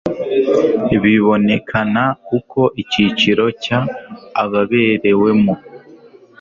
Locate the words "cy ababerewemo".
3.63-5.53